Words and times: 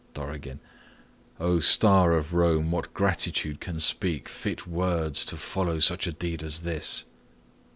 Dorigen. 0.15 0.57
O 1.39 1.59
star 1.59 2.13
of 2.13 2.33
Rome! 2.33 2.71
what 2.71 2.91
gratitude 2.91 3.59
can 3.59 3.79
speak 3.79 4.27
Fit 4.29 4.65
words 4.65 5.23
to 5.25 5.37
follow 5.37 5.79
such 5.79 6.07
a 6.07 6.11
deed 6.11 6.41
as 6.41 6.61
this? 6.61 7.05